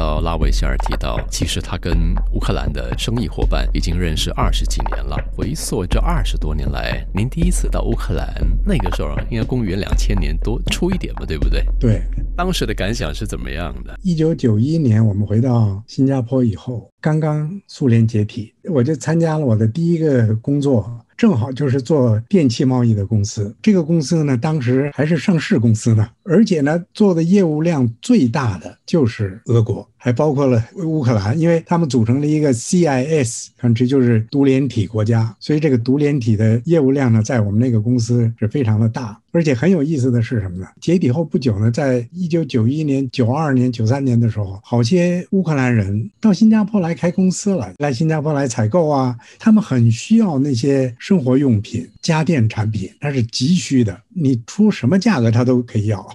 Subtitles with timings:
[0.00, 1.92] 到拉维希尔提到，其实他跟
[2.32, 5.14] 乌克兰的生意伙伴已经认识二十几年了。
[5.36, 8.26] 回溯这二十多年来，您第一次到乌克兰，
[8.64, 11.62] 那个时候应该公元两千年多出一点吧，对不对？
[11.78, 12.00] 对，
[12.34, 13.94] 当时的感想是怎么样的？
[14.02, 20.90] 一九九一年我们回到新加坡以后，刚刚苏联解体，我就参加了我的第一个工作。
[21.18, 29.86] 正好就是做电器贸易的公司，这个公司呢，当时还是上市公司呢，而且呢，做的业务量最大的就是俄国。
[30.02, 39.16] 还包括了乌克兰，因为他们组成了一个 CIS，看这就是独联体国家，所以这个独联体的业务量呢，在我们那个公司是非常的大。
[39.32, 40.66] 而且很有意思的是什么呢？
[40.80, 54.00] 解体后不久呢，在一九九一年、九二年、九三年的时候，好些乌克兰人到新加坡来开公司了，来新加坡来采购啊，他们很需要那些生活用品、家电产品，它是急需的。
[54.08, 56.06] 你出什么价格，他都可以要，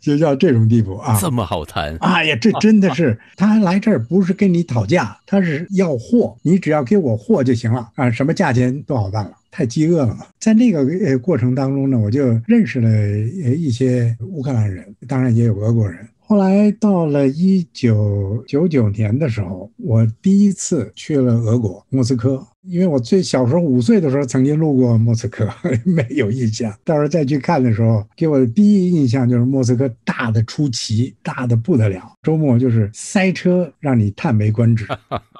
[0.00, 1.18] 这就到这种地步啊！
[1.20, 1.96] 这么好谈？
[2.00, 9.32] 哎呀，这真的是，他来这儿不是跟你讨价，他是要货，你只要给我货就行了啊，什么价钱都好办了。
[9.50, 13.18] 太饥饿了嘛，在那个呃过程当中呢，我就认识了
[13.54, 16.06] 一些乌克兰人，当然也有俄国人。
[16.28, 25.48] 后来到了一九九九年的时候，我第一次去了俄国莫斯科，因为我最小时候五岁的时候曾经路过莫斯科，
[25.86, 26.70] 没有印象。
[26.84, 32.12] 到时候再去看的时候，给我的第一印象就是莫斯科大的出奇，大的不得了。
[32.22, 34.86] 周末就是塞车，让你叹为观止。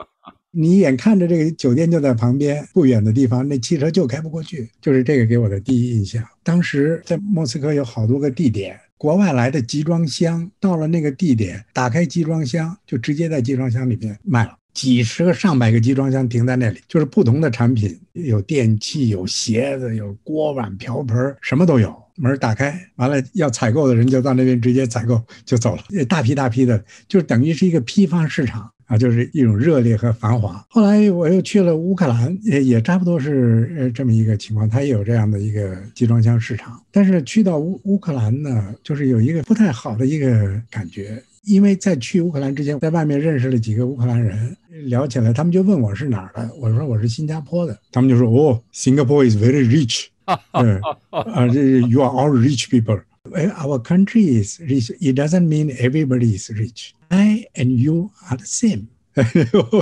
[0.52, 6.24] 你眼看着这个酒店就在旁边不远的地方，那汽车就开不过去，就是这个给我的第一印象。
[6.42, 8.80] 当时在莫斯科有好多个地点。
[8.98, 21.96] 国外来的集装箱到了那个地点，打开集装箱就直接在集装箱里面卖了，几十个、上百个集装箱停在那里，就是不同的产品，有电器、有鞋子、有锅碗瓢盆，什么都有。
[22.20, 28.68] 门打开，完了要采购的人就到那边直接采购就走了，大批大批的，就等于是一个批发市场。
[28.88, 30.64] 啊，就是一种热烈和繁华。
[30.70, 36.82] 后来我又去了乌克兰，也也差不多是呃这么一个情况，它也有这样的一个集装箱市场。
[36.90, 50.06] 但是去到乌乌克兰呢，就是有一个不太好的一个感觉，因为在去乌克兰之前，在外面认识了几个乌克兰人，聊起来，他们就问我是哪儿的，我说我是新加坡的，他们就说哦，Singapore is very rich，
[50.52, 50.80] 嗯
[51.10, 53.02] 啊，这 you are all rich people。
[53.32, 54.90] Our country is rich.
[55.00, 56.92] It doesn't mean everybody is rich.
[57.08, 58.86] I and you are the same.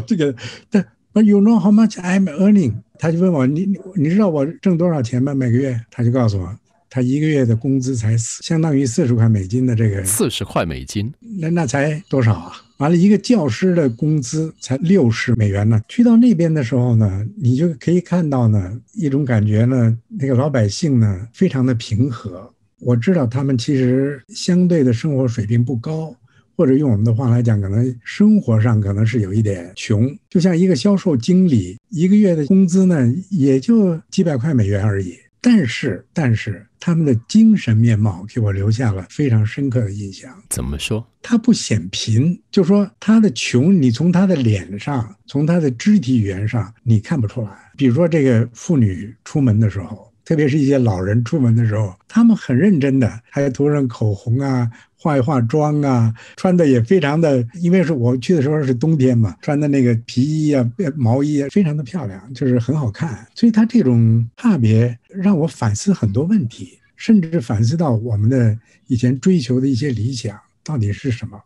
[0.06, 0.34] 这个，
[0.70, 2.74] 但 But you know how much I'm earning？
[2.98, 5.34] 他就问我，你你你知道我挣多少钱吗？
[5.34, 5.80] 每个月？
[5.90, 6.54] 他就告诉我，
[6.90, 10.04] 他一个月的工资才四，相当于四十块美金的这个。
[10.04, 11.10] 四十块美金？
[11.40, 12.52] 那那才多少啊？
[12.76, 15.80] 完了，一个教师的工资才六十美元呢。
[15.88, 22.52] 去到那边的时候呢，你就可以看到呢，一种感觉呢，那个老百姓呢，非常的平和。
[22.80, 26.14] 我知道他们其实相对的生活水平不高，
[26.54, 30.14] 或者用我们的话来讲，可能生活上可能是有一点穷。
[30.28, 35.16] 就像一个销售经理，一个月的工资呢，也就几百块美元而已。
[35.40, 40.30] 但是，但是他们的精神面貌给我留下了非常深刻的印象。
[40.50, 41.06] 怎么说？
[41.22, 47.50] 他不显贫，就说他的穷，你从他的脸上，从他的肢体语言上，你看不出来。
[47.76, 50.12] 比如说，这个妇女出门的时候。
[50.26, 63.24] 特别是一些老人出门的时候，他们很认真的，还要涂上口红啊，化一化妆啊，穿的也非常的，因为是我去的时候是冬天嘛，穿的那个皮衣啊、毛衣啊，非常的漂亮，就是很好看。
[63.36, 68.58] 所以他这种差别让我反思很多问题，甚至反思到我们的
[68.88, 71.40] 以前追求的一些理想到底是什么。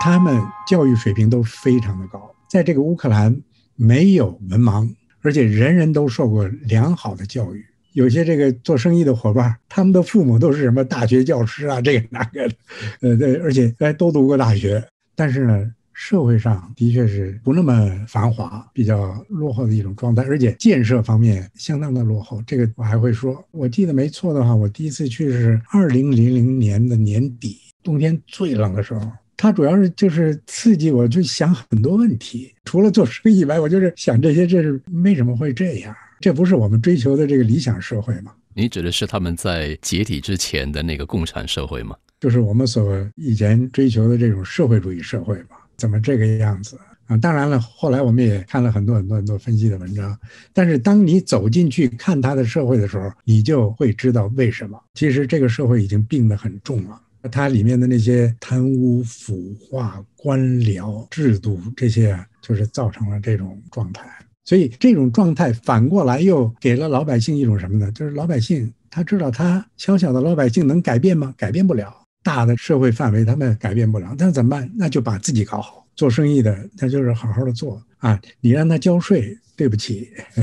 [0.00, 3.36] 他们教育水平都非常的高，在这个乌克兰
[3.74, 4.88] 没有文盲。
[5.22, 12.54] 而且人人都受过良好的教育，有些这个做生意的伙伴，他们的父母都是什么大学教师啊，这个那个的，
[13.00, 14.82] 呃，对，而且哎都读过大学。
[15.14, 22.42] 但是呢，社会上的确是不那么繁华，比较落后的一种状态，而且建设方面相当的落后。
[22.46, 29.00] 这个我还会说，我记得没错的话，我第一次去是二零零零年的年底，冬天最冷的时候。
[29.42, 32.54] 它主要是就是刺激我，去想很多问题。
[32.64, 35.92] 除了做生意以外，我就是想这些，这是为什么会这样？
[36.20, 38.32] 这不是我们追求的这个理想社会吗？
[38.54, 41.96] 你指的是他们在解体之前的那个共产社会吗？
[42.20, 45.56] 就是我们所以前追求的这种社会主义社会嘛？
[45.76, 46.78] 怎么这个样子
[47.08, 47.16] 啊？
[47.16, 50.16] 当然了，后来我们也看了很多很多很多分析的文章。
[50.52, 54.80] 但是当你走进去看他的社会的时候，你就会知道为什么。
[54.94, 57.00] 其实这个社会已经病得很重了。
[57.30, 64.08] 它里面的那些贪污腐化、官僚制度，这些就是造成了这种状态。
[64.44, 67.92] 所以这种状态反过来又给了老百姓一种什么呢？
[67.92, 71.32] 就是老百姓他知道他小小的老百姓能改变吗？
[71.36, 71.94] 改变不了。
[72.24, 74.70] 大的社会范围他们改变不了，那怎么办？
[74.76, 75.81] 那就把自己搞好。
[75.94, 80.10] 做生意的他就是好好的做啊，你让他交税，对不起。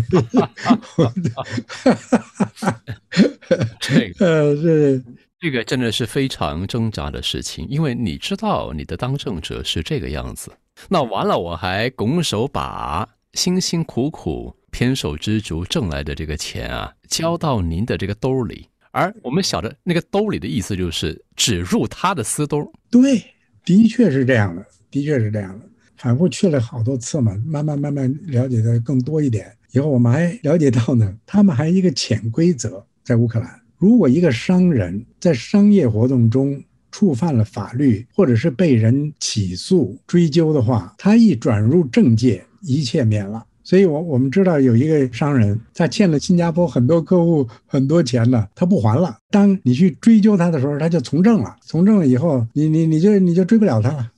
[3.79, 5.01] 这个 呃，这
[5.39, 10.51] 这个真的是非常挣扎的事情，因为你知道你的当政者是这个样子，
[10.87, 22.71] 那完了我还拱手把辛辛苦苦偏手知足挣来的这个钱啊交到您的这个兜里，而我们晓得那个兜里的意思就是只入他的私兜。
[22.91, 23.23] 对，
[23.65, 25.65] 的确是这样的，的确是这样的。
[25.97, 29.51] 反复去了好多次嘛，慢慢慢慢了解的更多一点。
[29.71, 43.45] 以后我们还了解到呢，他们还一个潜规则，在乌克兰，如果一个商人在商业活动中触犯了法律，或者是被人起诉追究的话，他一转入政界，一切免了。
[43.69, 49.15] 所以，我我们知道有一个商人，他欠了新加坡很多客户很多钱呢，他不还了。
[49.29, 51.55] 当你去追究他的时候，他就从政了。
[51.61, 54.11] 从政了以后，你你你就你就追不了他了。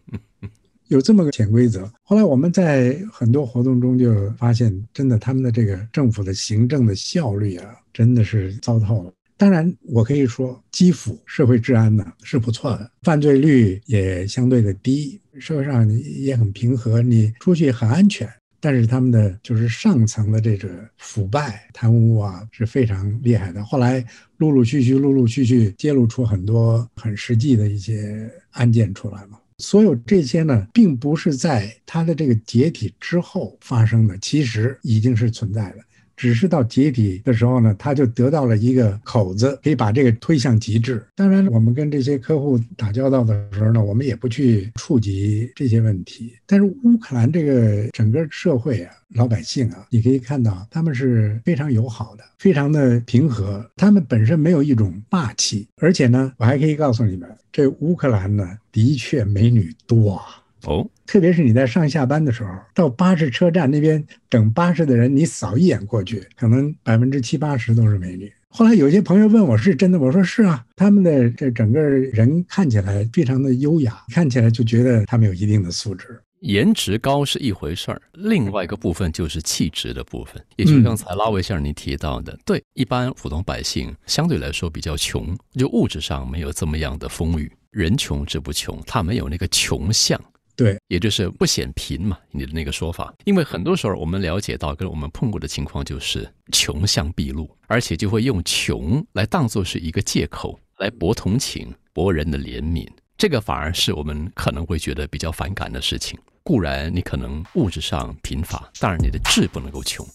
[0.88, 1.86] 有这么个潜规则。
[2.02, 9.12] 后来我们在很多活动中就发现，真的他们的这个政府的行政的效率啊，真的是糟透了。
[9.36, 18.26] 当然，我可以说基辅社会治安呢是不错的，犯罪率也相对的低，社会上也很平和，你出去很安全。
[18.60, 20.68] 但是他们的就是上层的这个
[20.98, 23.64] 腐败贪污啊是非常厉害的。
[23.64, 24.04] 后来
[24.36, 29.40] 陆陆续续、陆陆续续揭露出很多很实际的一些案件出来了。
[29.58, 35.78] 所有这些呢，并不是在它的这个解体之后发生的，其实已经是存在的。
[36.20, 41.02] 只是到解体的时候呢，他就得到了一个口子，可以把这个推向极致。
[41.16, 46.34] 当然，我们跟这些客户打交道的时候呢，我们也不去触及这些问题。
[46.46, 53.66] 但是乌克兰这个整个社会啊，老百姓啊，你可以看到他们是非常友好的，非常的平和。
[53.76, 60.22] 他们本身没有一种霸气，而且呢，我还可以告诉你们，这乌克兰呢，的确美女多。
[60.64, 68.32] 哦，特别是你在上下班的时候，到巴士车站那边等巴士的人，你扫一眼过去，可能百分之七八十都是美女。
[68.48, 76.20] 后来有些朋友问我是真的，我说是啊，他们的这整个人看起来非常的优雅，看起来就觉得他们有一定的素质。
[76.40, 90.18] 颜值高是一回事儿，另外一个部分就是气质的部分，也就是刚才拉维先生您提到的，对一般普通百姓相对来说比较穷，就物质上没有这么样的丰裕，人穷志不穷，他没有那个穷相。
[90.60, 93.14] 对，也就是不显贫嘛，你的那个说法。
[93.24, 102.86] 因为很多时候我们了解到，跟我们碰过的情况就是穷相毕露，而且就会用穷来当做是一个借口来博同情、博人的怜悯。
[103.16, 106.18] 这个反而是我们可能会觉得比较反感的事情。
[106.42, 110.06] 固然你可能物质上贫乏，但是你的志不能够穷。